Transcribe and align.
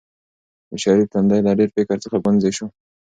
د 0.69 0.71
شریف 0.83 1.07
تندی 1.13 1.39
له 1.45 1.51
ډېر 1.59 1.69
فکر 1.77 1.97
څخه 2.03 2.17
ګونځې 2.25 2.51
شو. 2.57 2.67